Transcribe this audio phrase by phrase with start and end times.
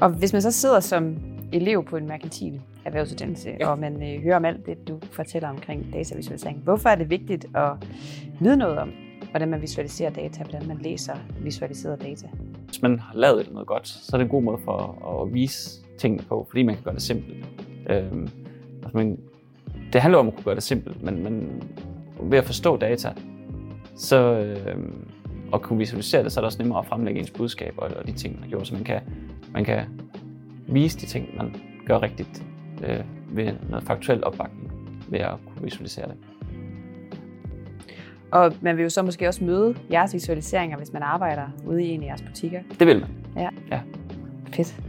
[0.00, 1.16] Og hvis man så sidder som
[1.52, 3.68] elev på en merkantil erhvervsuddannelse, ja.
[3.68, 7.46] og man øh, hører om alt det, du fortæller omkring datavisualisering, hvorfor er det vigtigt
[7.54, 7.72] at
[8.40, 8.92] vide noget om,
[9.30, 12.26] hvordan man visualiserer data, hvordan man læser visualiseret data?
[12.66, 15.80] Hvis man har lavet noget godt, så er det en god måde for at vise
[15.98, 17.46] tingene på, fordi man kan gøre det simpelt.
[17.90, 18.28] Øhm,
[18.82, 19.18] altså man,
[19.92, 21.62] det handler om at kunne gøre det simpelt, men, men
[22.22, 23.12] ved at forstå data,
[23.96, 25.08] så, øhm,
[25.52, 28.06] og kunne visualisere det, så er det også nemmere at fremlægge ens budskab og, og
[28.06, 29.00] de ting, man gjort, så man kan,
[29.52, 29.84] man kan
[30.68, 31.54] vise de ting, man
[31.86, 32.44] gør rigtigt
[32.84, 33.00] øh,
[33.36, 34.72] ved noget faktuel opbakning,
[35.08, 36.16] ved at kunne visualisere det.
[38.30, 41.88] Og man vil jo så måske også møde jeres visualiseringer, hvis man arbejder ude i
[41.88, 42.60] en af jeres butikker.
[42.78, 43.10] Det vil man.
[43.36, 43.48] Ja.
[43.70, 43.80] ja.
[44.52, 44.80] Fedt.